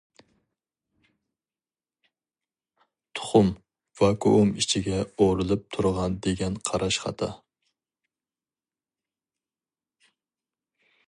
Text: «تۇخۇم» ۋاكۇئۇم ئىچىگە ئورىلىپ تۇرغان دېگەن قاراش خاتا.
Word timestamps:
«تۇخۇم» 3.19 3.51
ۋاكۇئۇم 4.01 4.55
ئىچىگە 4.63 5.03
ئورىلىپ 5.05 5.69
تۇرغان 5.77 6.17
دېگەن 6.27 6.57
قاراش 6.71 6.99
خاتا. 7.05 7.31